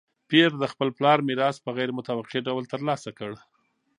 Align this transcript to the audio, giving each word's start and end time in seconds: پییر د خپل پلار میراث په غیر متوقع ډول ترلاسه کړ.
پییر 0.29 0.51
د 0.59 0.63
خپل 0.71 0.89
پلار 0.97 1.19
میراث 1.27 1.57
په 1.61 1.69
غیر 1.77 1.89
متوقع 1.97 2.39
ډول 2.47 2.63
ترلاسه 2.73 3.09
کړ. 3.19 3.31